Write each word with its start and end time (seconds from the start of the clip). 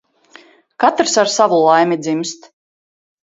Katrs 0.81 1.13
ar 1.21 1.29
savu 1.35 1.59
laimi 1.65 1.97
dzimst. 2.03 2.41